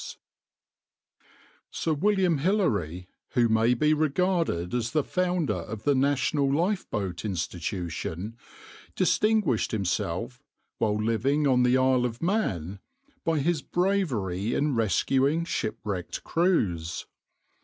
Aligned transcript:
\par 0.01 0.09
\vs 0.09 0.15
{\noindent} 1.69 1.75
Sir 1.75 1.93
William 1.93 2.37
Hillary, 2.39 3.07
who 3.33 3.47
may 3.47 3.75
be 3.75 3.93
regarded 3.93 4.73
as 4.73 4.93
the 4.93 5.03
founder 5.03 5.53
of 5.53 5.83
the 5.83 5.93
National 5.93 6.51
Lifeboat 6.51 7.23
Institution, 7.23 8.35
distinguished 8.95 9.71
himself, 9.71 10.41
while 10.79 10.97
living 10.99 11.45
on 11.45 11.61
the 11.61 11.77
Isle 11.77 12.05
of 12.05 12.19
Man, 12.19 12.79
by 13.23 13.37
his 13.37 13.61
bravery 13.61 14.55
in 14.55 14.73
rescuing 14.73 15.45
shipwrecked 15.45 16.23
crews. 16.23 17.05